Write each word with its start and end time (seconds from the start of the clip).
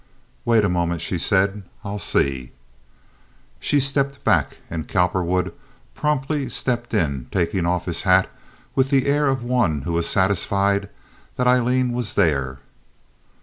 "Wait 0.45 0.65
a 0.65 0.67
moment," 0.67 0.99
she 0.99 1.19
said; 1.19 1.61
"I'll 1.83 1.99
see." 1.99 2.53
She 3.59 3.79
stepped 3.79 4.23
back, 4.23 4.57
and 4.67 4.87
Cowperwood 4.87 5.53
promptly 5.93 6.49
stepped 6.49 6.95
in, 6.95 7.27
taking 7.31 7.67
off 7.67 7.85
his 7.85 8.01
hat 8.01 8.27
with 8.73 8.89
the 8.89 9.05
air 9.05 9.27
of 9.27 9.43
one 9.43 9.83
who 9.83 9.93
was 9.93 10.09
satisfied 10.09 10.89
that 11.35 11.45
Aileen 11.45 11.91
was 11.93 12.15
there. 12.15 12.57